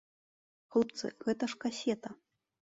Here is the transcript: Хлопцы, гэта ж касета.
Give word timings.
Хлопцы, 0.77 1.05
гэта 1.29 1.43
ж 1.55 1.63
касета. 1.67 2.09